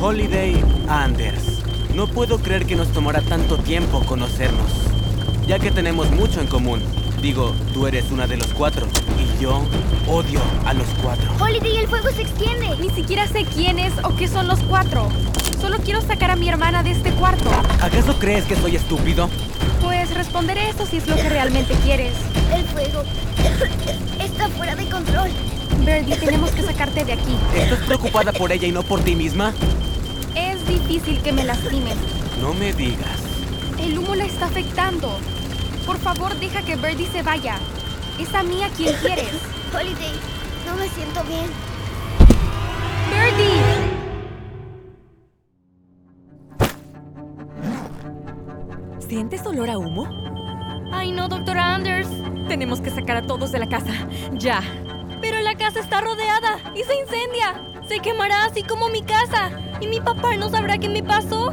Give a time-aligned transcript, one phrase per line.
[0.00, 0.54] Holiday
[0.88, 1.58] Anders.
[1.92, 4.70] No puedo creer que nos tomará tanto tiempo conocernos,
[5.48, 6.80] ya que tenemos mucho en común.
[7.20, 8.86] Digo, tú eres una de los cuatro
[9.18, 9.60] y yo
[10.06, 11.32] odio a los cuatro.
[11.40, 12.76] Holiday, el fuego se extiende.
[12.80, 15.08] Ni siquiera sé quiénes o qué son los cuatro.
[15.60, 17.50] Solo quiero sacar a mi hermana de este cuarto.
[17.82, 19.28] ¿Acaso crees que soy estúpido?
[19.82, 22.12] Pues responderé esto si es lo que realmente quieres.
[22.54, 23.02] El fuego
[24.20, 25.30] está fuera de control.
[25.80, 27.36] Birdie, tenemos que sacarte de aquí.
[27.56, 29.52] ¿Estás preocupada por ella y no por ti misma?
[30.88, 31.98] Es difícil que me lastimen.
[32.40, 33.20] No me digas.
[33.78, 35.18] El humo la está afectando.
[35.84, 37.58] Por favor, deja que Birdie se vaya.
[38.18, 39.34] Es a mí a quien quieres.
[39.74, 40.14] Holiday,
[40.64, 41.50] no me siento bien.
[43.10, 43.60] ¡Birdie!
[49.06, 50.08] ¿Sientes olor a humo?
[50.90, 52.08] Ay, no, doctora Anders.
[52.48, 53.92] Tenemos que sacar a todos de la casa.
[54.32, 54.62] Ya.
[55.20, 57.67] Pero la casa está rodeada y se incendia.
[57.88, 59.50] Se quemará así como mi casa.
[59.80, 61.52] Y mi papá no sabrá qué me pasó.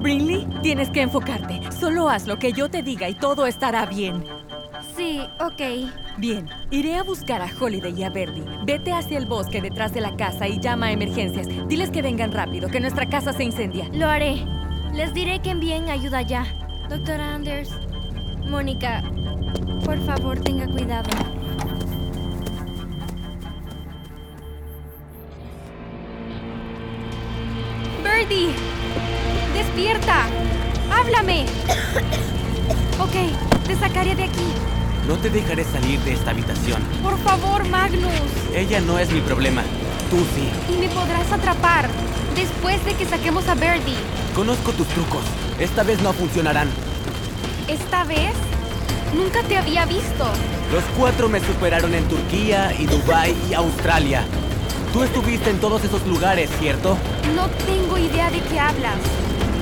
[0.00, 1.60] Brinley, tienes que enfocarte.
[1.72, 4.24] Solo haz lo que yo te diga y todo estará bien.
[4.96, 5.90] Sí, ok.
[6.18, 8.44] Bien, iré a buscar a Holiday y a Verdi.
[8.64, 11.48] Vete hacia el bosque detrás de la casa y llama a emergencias.
[11.68, 13.88] Diles que vengan rápido, que nuestra casa se incendia.
[13.92, 14.44] Lo haré.
[14.92, 16.44] Les diré que envíen ayuda ya.
[16.88, 17.70] Doctora Anders.
[18.46, 19.02] Mónica,
[19.84, 21.08] por favor, tenga cuidado.
[28.22, 28.54] Birdie,
[29.52, 30.26] despierta.
[30.92, 31.44] Háblame.
[33.00, 34.46] Ok, te sacaré de aquí.
[35.08, 36.82] No te dejaré salir de esta habitación.
[37.02, 38.12] Por favor, Magnus.
[38.54, 39.62] Ella no es mi problema.
[40.08, 40.48] Tú sí.
[40.72, 41.88] Y me podrás atrapar
[42.36, 43.96] después de que saquemos a Birdie.
[44.36, 45.22] Conozco tus trucos.
[45.58, 46.68] Esta vez no funcionarán.
[47.66, 48.34] ¿Esta vez?
[49.16, 50.26] Nunca te había visto.
[50.72, 54.24] Los cuatro me superaron en Turquía y Dubái y Australia.
[54.92, 56.98] Tú estuviste en todos esos lugares, ¿cierto?
[57.34, 58.96] No tengo idea de qué hablas.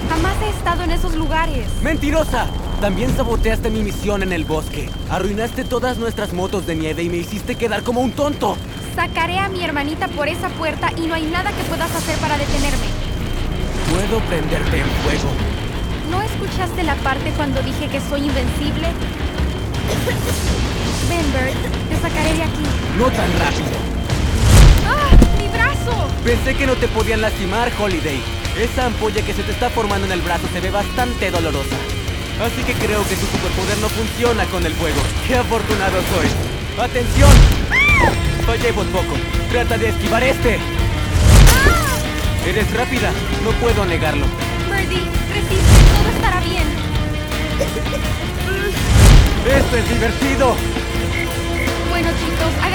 [0.09, 1.69] Jamás he estado en esos lugares.
[1.83, 2.49] ¡Mentirosa!
[2.81, 4.91] También saboteaste mi misión en el bosque.
[5.09, 8.57] Arruinaste todas nuestras motos de nieve y me hiciste quedar como un tonto.
[8.97, 12.37] Sacaré a mi hermanita por esa puerta y no hay nada que puedas hacer para
[12.37, 12.87] detenerme.
[13.89, 15.31] Puedo prenderte en fuego.
[16.11, 18.89] ¿No escuchaste la parte cuando dije que soy invencible?
[21.09, 21.55] Ven, Bert,
[21.89, 22.65] te sacaré de aquí.
[22.99, 23.90] No tan rápido.
[25.59, 25.71] ¡Ah!
[26.25, 28.21] Pensé que no te podían lastimar, Holiday.
[28.59, 31.77] Esa ampolla que se te está formando en el brazo se ve bastante dolorosa.
[32.43, 35.01] Así que creo que tu superpoder no funciona con el fuego.
[35.27, 36.29] ¡Qué afortunado soy!
[36.85, 37.31] ¡Atención!
[38.47, 39.17] Fallé por poco.
[39.51, 40.59] Trata de esquivar este.
[42.47, 43.13] Eres rápida,
[43.45, 44.27] no puedo negarlo.
[44.67, 46.65] Birdie, resiste, todo estará bien.
[49.59, 50.57] ¡Esto es divertido!
[51.91, 52.70] Bueno, chicos, hagan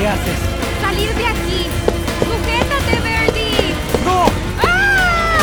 [0.00, 0.38] ¿Qué haces?
[0.80, 1.66] ¡Salir de aquí!
[2.20, 3.74] ¡Sujétate, Birdie!
[4.02, 4.24] ¡No!
[4.62, 5.36] ¡Ah!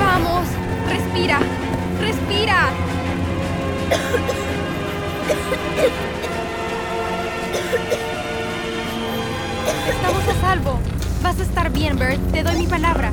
[0.00, 0.46] Vamos,
[0.88, 1.40] respira,
[2.00, 2.70] respira.
[9.90, 10.80] Estamos a salvo.
[11.22, 12.32] Vas a estar bien, Bert.
[12.32, 13.12] Te doy mi palabra.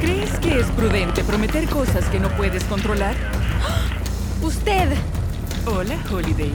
[0.00, 3.14] ¿Crees que es prudente prometer cosas que no puedes controlar?
[4.42, 4.88] Usted.
[5.68, 6.52] Hola, Holiday.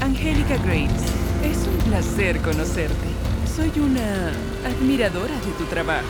[0.00, 1.02] Angélica Graves.
[1.44, 3.08] Es un placer conocerte.
[3.54, 4.30] Soy una
[4.64, 6.06] admiradora de tu trabajo.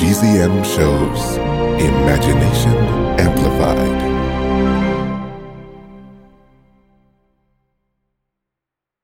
[0.00, 1.36] Gzm shows
[1.78, 2.74] Imagination
[3.20, 4.89] Amplified.